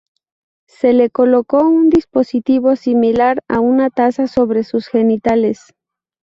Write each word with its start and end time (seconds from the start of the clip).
Se 0.67 0.93
le 0.93 1.11
colocó 1.11 1.59
un 1.61 1.91
dispositivo 1.91 2.75
similar 2.75 3.43
a 3.47 3.59
una 3.59 3.91
taza 3.91 4.25
sobre 4.25 4.63
sus 4.63 4.87
genitales. 4.87 5.75